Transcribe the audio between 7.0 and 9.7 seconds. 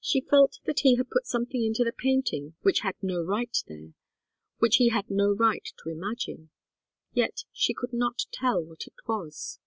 yet she could not tell what it was.